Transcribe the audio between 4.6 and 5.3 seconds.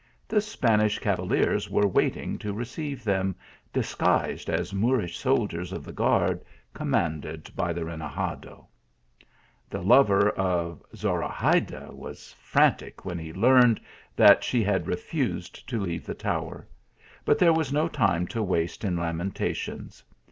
153 disguised as Moorish